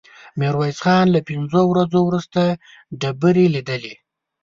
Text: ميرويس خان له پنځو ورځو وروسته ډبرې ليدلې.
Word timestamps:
ميرويس 0.39 0.77
خان 0.85 1.05
له 1.15 1.19
پنځو 1.29 1.61
ورځو 1.71 1.99
وروسته 2.05 2.41
ډبرې 3.01 3.45
ليدلې. 3.55 3.93